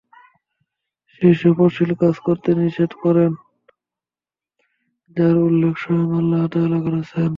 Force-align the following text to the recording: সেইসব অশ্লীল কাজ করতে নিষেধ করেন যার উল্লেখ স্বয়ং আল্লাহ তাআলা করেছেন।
সেইসব 1.13 1.55
অশ্লীল 1.61 1.91
কাজ 1.93 2.15
করতে 2.19 2.49
নিষেধ 2.55 2.91
করেন 3.03 3.31
যার 5.17 5.35
উল্লেখ 5.37 5.73
স্বয়ং 5.77 6.07
আল্লাহ 6.17 6.43
তাআলা 6.47 6.79
করেছেন। 6.85 7.29